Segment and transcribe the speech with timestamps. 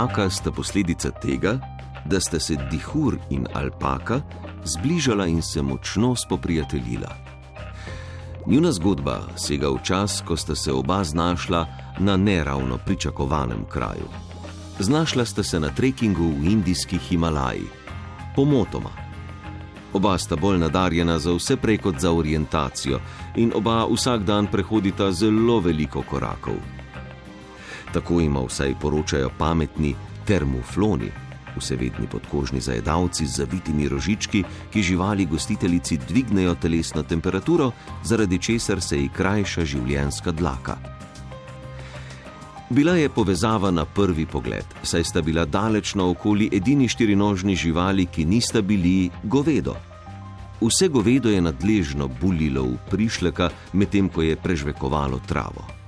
[0.00, 1.58] dihaka sta posledica tega,
[2.04, 4.20] da sta se dihur in alpaka
[4.64, 7.14] zbližala in se močno spoprijateljila.
[8.46, 11.66] Njuna zgodba sega v čas, ko sta se oba znašla
[11.98, 14.08] na neravno pričakovanem kraju.
[14.78, 17.68] Znašla sta se na trekingu v indijskih Himalaji,
[18.36, 18.90] pomotoma.
[19.92, 23.00] Oba sta bolj nadarjena za vse prej kot za orientacijo
[23.36, 26.79] in oba vsak dan prehodita zelo veliko korakov.
[27.92, 29.94] Tako ima vsaj poročajo pametni
[30.26, 31.10] termofloni,
[31.56, 37.72] vsevedni podkožni zajedavci z zavitimi rožički, ki živali gostiteljici dvignejo telesno temperaturo,
[38.04, 40.76] zaradi česar se ji krajša življenjska dlaka.
[42.70, 48.24] Bila je povezava na prvi pogled, saj sta bila daleč naokoli edini štirinožni živali, ki
[48.24, 49.74] nista bili govedo.
[50.60, 55.79] Vse govedo je nadležno bulilo v prišleka, medtem ko je prežvekovalo travo.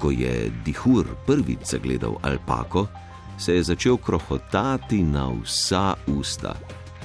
[0.00, 2.86] Ko je Dihur prvič zagledal alpako,
[3.38, 6.54] se je začel krohotati na vsa usta.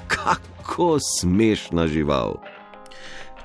[0.07, 2.54] Kako smešna žival!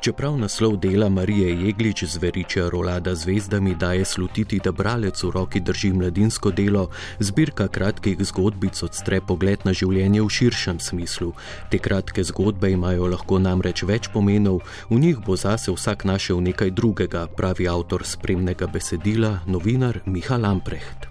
[0.00, 5.92] Čeprav naslov dela Marije Jeglič zveriča rolada zvezdami daje slutiti, da bralec v roki drži
[5.92, 11.34] mladinsko delo, zbirka kratkih zgodbic odstre pogled na življenje v širšem smislu.
[11.68, 16.72] Te kratke zgodbe imajo lahko namreč več pomenov, v njih bo zase vsak našel nekaj
[16.72, 21.10] drugega, pravi avtor spremnega besedila, novinar Miha Lamprecht.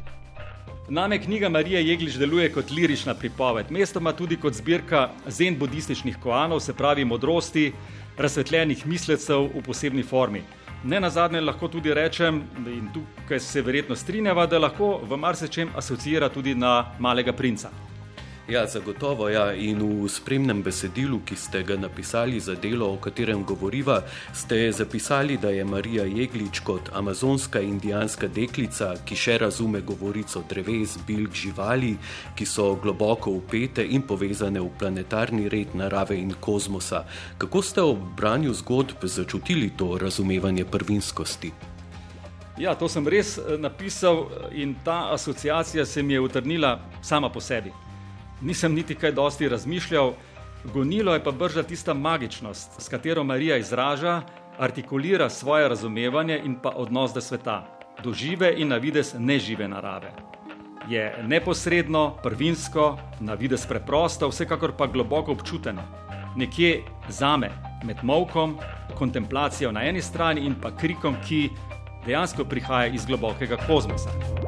[0.90, 6.60] Name knjiga Marije Jeglič deluje kot lirična pripoved, mestoma tudi kot zbirka zen budističnih koanov,
[6.60, 7.72] se pravi modrosti,
[8.20, 10.44] razsvetljenih mislecev v posebni formi.
[10.84, 15.70] Ne na zadnje lahko tudi rečem, in tukaj se verjetno strinjava, da lahko v marsičem
[15.76, 17.70] asocira tudi na malega princa.
[18.50, 19.30] Ja, zagotovo.
[19.30, 19.54] Ja.
[19.54, 24.02] In v spremnem besedilu, ki ste ga napisali za delo, o katerem govoriva,
[24.34, 30.98] ste zapisali, da je Marija Jeglič kot amazonska indijanska deklica, ki še razume govorico dreves,
[31.08, 31.92] bilk, živali,
[32.36, 37.04] ki so globoko upete in povezane v planetarni red narave in kozmosa.
[37.38, 41.52] Kako ste ob branju zgodb začutili to razumevanje prvinskosti?
[42.58, 47.42] Ja, to sem res eh, napisal in ta asociacija se mi je utrnila sama po
[47.42, 47.72] sebi
[48.42, 50.14] nisem niti kaj dosti razmišljal,
[50.74, 54.22] gonilo je pa brža tista magičnost, s katero Marija izraža,
[54.60, 57.66] artikulira svoje razumevanje in pa odnos do sveta,
[58.04, 60.12] do žive in na vides nežive narave.
[60.90, 65.82] Je neposredno, prvinsko, na vides preprosto, vsekakor pa globoko občuteno.
[66.36, 67.52] Nekje zame,
[67.84, 68.58] med molkom,
[68.98, 71.50] kontemplacijo na eni strani in pa krikom, ki
[72.06, 74.39] dejansko prihaja iz globokega kozmosa.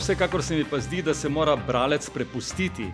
[0.00, 2.86] Vsekakor se mi pa zdi, da se mora bralec prepustiti,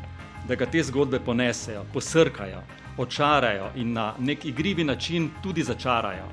[0.49, 2.63] da ga te zgodbe ponesejo, posrkajo,
[2.99, 6.27] očarajo in na nek igrivi način tudi začarajo.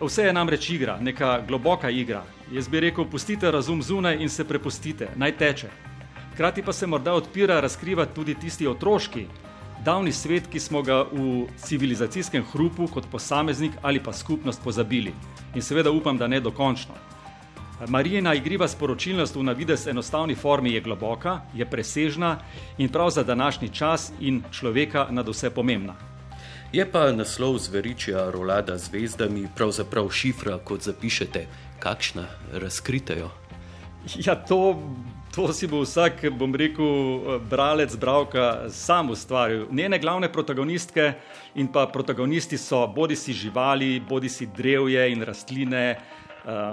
[0.00, 2.22] Vse je namreč igra, neka globoka igra.
[2.52, 5.70] Jaz bi rekel, pustite razum zunaj in se prepustite, naj teče.
[6.34, 9.26] Hkrati pa se morda odpira, razkriva tudi tisti otroški,
[9.84, 15.14] davni svet, ki smo ga v civilizacijskem hrupu kot posameznik ali pa skupnost pozabili.
[15.54, 17.05] In seveda upam, da ne dokončno.
[17.88, 22.38] Marijina igriva sporočilnost v navides enostavni formi je globoka, je presežna
[22.78, 25.94] in prav za današnji čas in človeka nad vse pomembna.
[26.72, 31.46] Je pa naslov zveričja rolada z zvezdami pravzaprav šifra, kot zapišete,
[31.78, 33.30] kakšna razkritejo?
[34.16, 34.82] Ja, to,
[35.34, 39.66] to si bo vsak, bom rekel, bralec, bravka sam ustvaril.
[39.70, 41.12] Njene glavne protagonistke
[41.54, 45.96] in pa protagonisti so bodi si živali, bodi si drevje in rastline,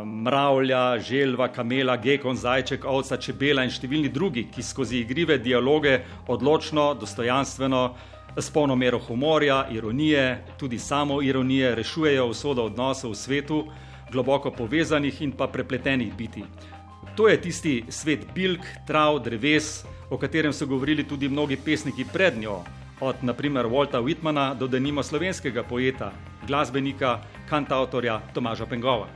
[0.05, 6.93] mravlja, želva, kamela, gekon, zajček, ovca, čebela in številni drugi, ki skozi igrive dialoge odločno,
[6.93, 7.83] dostojanstveno,
[8.37, 13.63] s polno mero humorja, ironije, tudi samo ironije, rešujejo usodo odnosov v svetu,
[14.11, 16.43] globoko povezanih in pa prepletenih biti.
[17.17, 22.37] To je tisti svet bilk, trav, dreves, o katerem so govorili tudi mnogi pesniki pred
[22.37, 22.61] njo,
[23.01, 26.11] od naprimer Walta Whitmana do denimo slovenskega poeta,
[26.47, 27.19] glasbenika,
[27.49, 29.07] kantautorja Tomaža Pengova.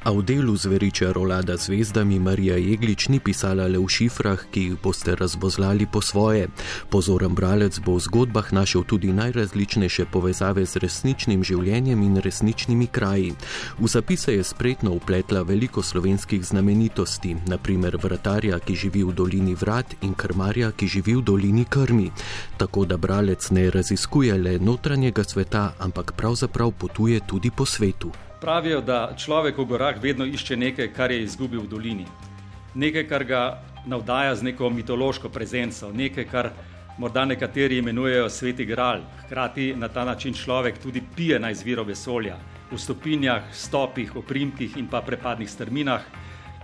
[0.00, 4.76] A v delu zveriča Rolada zvezdami Marija Jeglič ni pisala le v šifrah, ki jih
[4.80, 6.48] boste razvozlali po svoje.
[6.88, 13.36] Pozoren bralec bo v zgodbah našel tudi najrazličnejše povezave z resničnim življenjem in resničnimi kraji.
[13.76, 20.00] V zapise je spretno upletla veliko slovenskih znamenitosti, naprimer vratarja, ki živi v dolini vrat
[20.00, 22.08] in krmarja, ki živi v dolini krmi.
[22.56, 28.29] Tako da bralec ne raziskuje le notranjega sveta, ampak pravzaprav potuje tudi po svetu.
[28.40, 32.06] Pravijo, da človek v gorah vedno išče nekaj, kar je izgubil v dolini.
[32.74, 33.40] Nekaj, kar ga
[33.86, 36.48] navdaja z neko mitološko prezenco, nekaj, kar
[36.98, 39.02] morda nekateri imenujejo sveti gral.
[39.24, 42.38] Hkrati na ta način človek tudi pije na izviro vesolja,
[42.70, 46.00] v stopinjah, stopih, oprimkih in pa prepadnih strminah,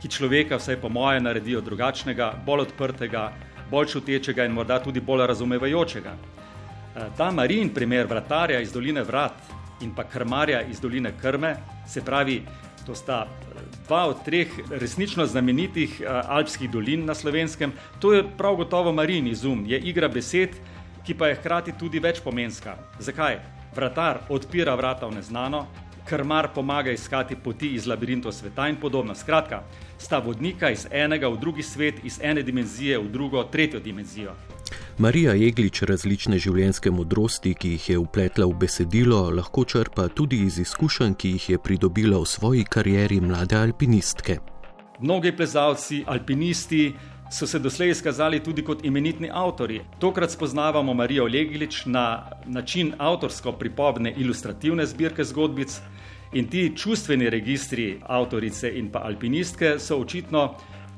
[0.00, 3.32] ki človeka, vsaj po moje, naredijo drugačnega, bolj odprtega,
[3.70, 6.16] bolj čutečega in morda tudi bolj razumevajočega.
[6.16, 11.56] Eh, ta Marin, primer vratarja iz doline Vrat in pa krmarja iz doline Krme,
[11.88, 12.42] se pravi,
[12.86, 13.26] to sta
[13.86, 17.72] dva od treh resnično znamenitih uh, alpskih dolin na slovenskem.
[17.98, 20.50] To je prav gotovo Marin izum, je igra besed,
[21.06, 22.76] ki pa je hkrati tudi večpomenska.
[22.98, 23.38] Zakaj?
[23.76, 25.66] Vratar odpira vrata v neznano,
[26.06, 29.14] krmar pomaga iskati poti iz labirintov sveta in podobno.
[29.14, 29.62] Skratka,
[29.98, 34.34] sta vodnika iz enega v drugi svet, iz ene dimenzije v drugo, tretjo dimenzijo.
[34.98, 40.56] Marija Jeglič različne življenjske modrosti, ki jih je upletla v besedilo, lahko črpa tudi iz
[40.62, 44.38] izkušenj, ki jih je pridobila v svoji karieri mlade alpinistke.
[45.04, 46.94] Mnogi plezalci, alpinisti
[47.28, 49.82] so se doslej izkazali tudi kot imenitni avtori.
[50.00, 55.76] Tokrat spoznavamo Marijo Jeglič na način avtorsko pripovedne ilustrativne zbirke zgodbic.
[56.32, 60.54] In ti čustveni registri avtorice in pa alpinistke so očitno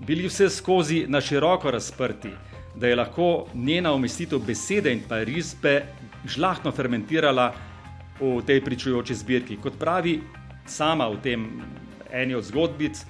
[0.06, 2.30] bili vse skozi na široko razprti
[2.76, 5.82] da je lahko njena umestitev besede in pa risbe
[6.26, 7.52] žlahno fermentirala
[8.20, 9.56] v tej pričujoči zbirki.
[9.56, 10.20] Kot pravi
[10.66, 11.46] sama v tem
[12.12, 13.04] eni od zgodbic,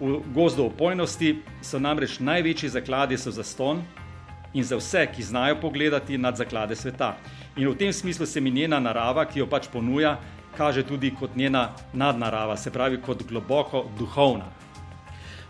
[0.00, 3.82] v gozdu opojnosti so namreč največji zakladi so za ston
[4.54, 7.16] in za vse, ki znajo pogledati nad zaklade sveta.
[7.56, 10.18] In v tem smislu se mi njena narava, ki jo pač ponuja,
[10.56, 14.50] kaže tudi kot njena nadnarava, se pravi kot globoko duhovna.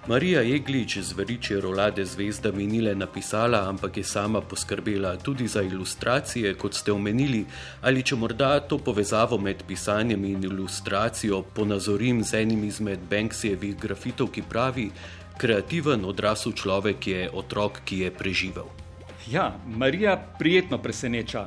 [0.06, 5.62] Marija Jeglič z veriče rolade zvezdami ni le napisala, ampak je sama poskrbela tudi za
[5.62, 7.44] ilustracije, kot ste omenili,
[7.82, 14.32] ali če morda to povezavo med pisanjem in ilustracijo ponazorim z enim izmed Banksijevih grafitov,
[14.34, 14.90] ki pravi:
[15.38, 18.66] Kreativen odrasel človek je otrok, ki je preživel.
[19.30, 21.46] Ja, Marija prijetno preseneča,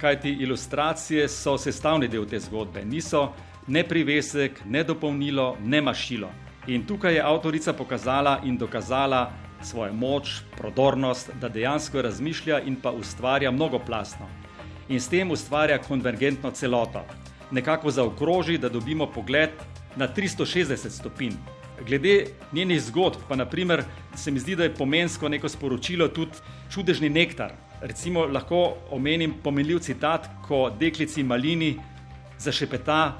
[0.00, 3.30] kajti ilustracije so sestavni del te zgodbe, niso
[3.66, 6.44] ne privesek, ne dopolnilo, ne mašilo.
[6.66, 9.32] In tukaj je avtorica pokazala in dokazala
[9.62, 14.28] svojo moč, prodornost, da dejansko razmišlja in pa ustvarja mnogoplastno.
[14.88, 17.04] In s tem ustvarja konvergentno celoto.
[17.50, 19.50] Nekako zaokroži, da dobimo pogled
[19.96, 21.36] na 360 stopinj.
[21.86, 23.84] Glede njenih zgodb, pa naprimer,
[24.16, 26.40] se mi zdi, da je pomensko neko sporočilo tudi
[26.70, 27.52] čudežni nektar.
[27.80, 31.76] Recimo lahko omenim pomenljiv citat, ko deklici Malini
[32.38, 33.18] zašepeta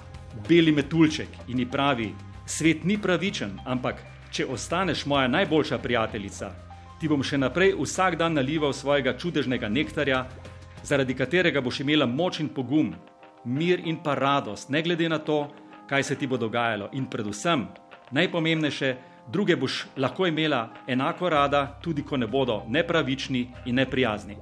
[0.49, 2.15] beli metulček in ji pravi:
[2.47, 6.51] Svet ni pravičen, ampak če ostaneš moja najboljša prijateljica,
[7.01, 10.25] ti bom še naprej vsak dan nalival svojega čudežnega nektarja,
[10.85, 12.93] zaradi katerega boš imela moč in pogum,
[13.45, 15.49] mir in pa radost, ne glede na to,
[15.89, 16.91] kaj se ti bo dogajalo.
[16.93, 17.67] In predvsem,
[18.13, 18.95] najpomembnejše,
[19.33, 24.37] druge boš lahko imela enako rada, tudi ko ne bodo nepravični in neprijazni.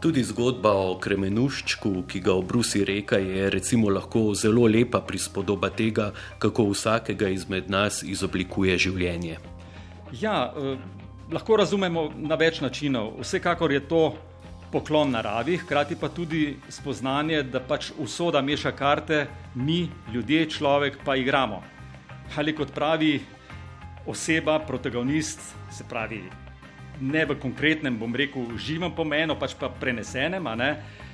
[0.00, 6.06] Tudi zgodba o kremenuščku, ki ga obrusi reka, je recimo lahko zelo lepa prispodoba tega,
[6.40, 9.36] kako vsakega izmed nas izoblikuje življenje.
[10.22, 10.78] Ja, eh,
[11.30, 13.20] lahko razumemo na več načinov.
[13.20, 14.02] Vsekakor je to
[14.72, 21.16] poklon naravi, hkrati pa tudi spoznanje, da pač usoda meša karte, mi, ljudje, človek pa
[21.16, 21.62] igramo.
[22.36, 23.20] Ali kot pravi
[24.06, 25.40] oseba, protagonist,
[25.70, 26.24] se pravi
[27.00, 30.46] ne v konkretnem, bom rekel, živem pomenu, pač pa prenesenem.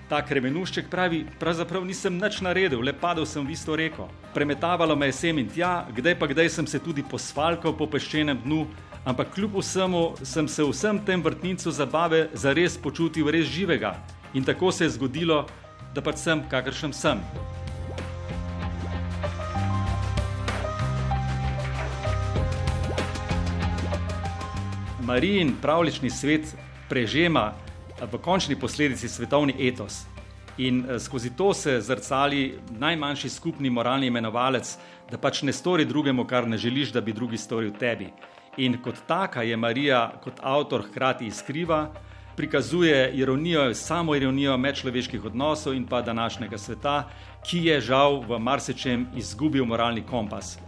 [0.07, 4.07] Ta kremenušček pravi, pravzaprav nisem nič naredil, le padel sem v isto reko.
[4.31, 8.38] Premetavalo me je sem in tja, kdaj pa kdaj sem se tudi posvalkal po peščenem
[8.45, 8.69] dnu,
[9.02, 13.97] ampak kljub vsemu sem se vsem tem vrtnicu zabave zares počutil res živega.
[14.35, 15.43] In tako se je zgodilo,
[15.95, 17.19] da pač sem, kakršen sem.
[25.06, 26.56] Marijin pravlični svet
[26.88, 27.52] prežema
[28.12, 30.00] v končni posledici svetovni etos.
[30.58, 34.72] In eh, skozi to se zrcali najmanjši skupni moralni imenovalec,
[35.10, 38.08] da pač ne stori drugemu, kar ne želiš, da bi drugi storil tebi.
[38.56, 41.92] In kot taka je Marija, kot avtor, hkrati izkriva,
[42.36, 47.08] prikazuje ironijo, samo ironijo medčloveških odnosov in pa današnjega sveta,
[47.46, 50.58] ki je žal v marsičem izgubil moralni kompas.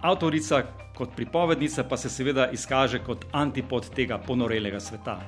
[0.00, 0.62] Avtorica,
[0.94, 5.20] kot pripovednica pa se seveda izkaže kot antipod tega ponorelega sveta.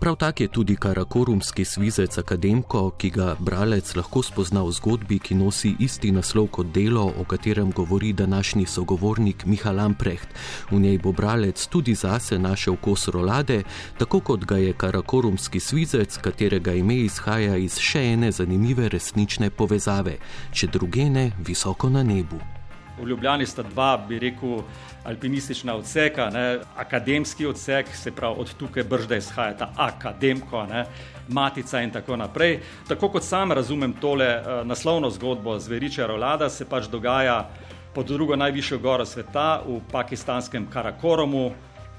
[0.00, 5.34] Prav tak je tudi karakorumski svizec akademko, ki ga bralec lahko spozna v zgodbi, ki
[5.34, 10.28] nosi isti naslov kot delo, o katerem govori današnji sogovornik Miha Lamprecht.
[10.70, 13.62] V njej bo bralec tudi zase našel kos rolade,
[13.98, 20.16] tako kot ga je karakorumski svizec, katerega ime izhaja iz še ene zanimive resnične povezave,
[20.52, 22.59] če druge ne visoko na nebu.
[23.02, 24.62] V Ljubljani sta dva, bi rekel,
[25.04, 26.58] alpinistična odseka, ne?
[26.76, 30.84] akademski odsek, se pravi od tukaj bržda izhaja ta akademko, ne?
[31.28, 32.60] matica in tako naprej.
[32.88, 37.48] Tako kot sam razumem tole uh, naslovno zgodbo zveriča Rolada, se pač dogaja
[37.94, 41.52] pod drugo najvišjo goro sveta v pakistanskem Karakoromu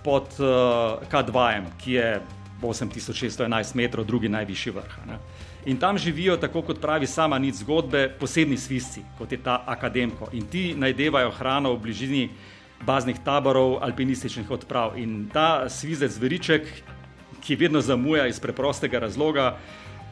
[0.04, 2.22] pod uh, K2, ki je
[2.62, 4.98] 8611 metrov, drugi najvišji vrh.
[5.08, 5.18] Ne?
[5.66, 10.30] In tam živijo, tako kot pravi sama nič zgodbe, posebni svisci, kot je ta akademko.
[10.34, 12.30] In ti najdevajo hrano v bližini
[12.86, 14.98] baznih taborov, alpinističnih odprav.
[14.98, 16.66] In ta svizec zveriček,
[17.42, 19.58] ki vedno zamuja iz preprostega razloga,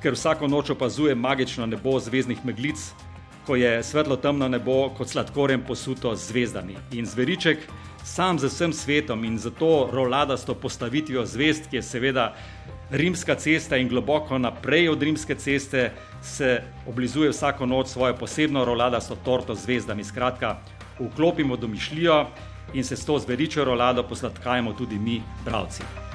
[0.04, 2.94] ker vsako noč opazuje magično nebo zvezdnih meglic,
[3.46, 6.78] ko je svetlo temno nebo kot sladkorjem posuto z zvezdami.
[6.92, 7.66] In zveriček
[8.06, 12.36] sam z vsem svetom in zato roladasto postavitvijo zvezd, ki je seveda
[12.92, 15.92] rimska cesta in globoko naprej od rimske ceste,
[16.22, 20.04] se oblizuje vsako noč svojo posebno roladasto torto z zvezdami.
[20.04, 20.58] Skratka,
[21.00, 22.28] vklopimo domišljijo
[22.74, 26.09] in se s to zveričjo rolado posladkajmo tudi mi, bravci.